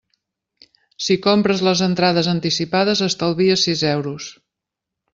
[1.07, 4.35] Si compres les entrades anticipades estalvies sis euros.